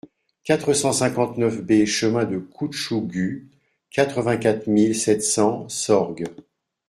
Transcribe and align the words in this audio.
quatre 0.43 0.73
cent 0.73 0.93
cinquante-neuf 0.93 1.61
B 1.61 1.85
chemin 1.85 2.25
de 2.25 2.39
Coutchougus, 2.39 3.47
quatre-vingt-quatre 3.91 4.65
mille 4.65 4.95
sept 4.95 5.21
cents 5.21 5.69
Sorgues 5.69 6.25